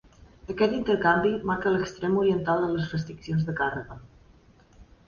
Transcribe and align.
Aquest 0.53 0.71
intercanvi 0.77 1.33
marca 1.51 1.75
l'extrem 1.75 2.17
oriental 2.25 2.65
de 2.67 2.73
les 2.73 2.91
restriccions 2.99 3.49
de 3.51 3.59
càrrega. 3.63 4.05